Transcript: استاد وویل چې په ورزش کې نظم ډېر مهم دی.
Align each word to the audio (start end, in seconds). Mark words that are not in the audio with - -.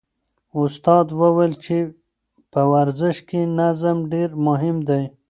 استاد 0.61 1.05
وویل 1.21 1.53
چې 1.65 1.77
په 2.51 2.61
ورزش 2.73 3.17
کې 3.29 3.41
نظم 3.59 3.97
ډېر 4.13 4.29
مهم 4.47 4.77
دی. 4.89 5.03